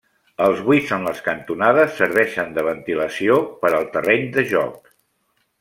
[0.45, 4.95] Els buits en les cantonades serveixen de ventilació per al terreny de joc.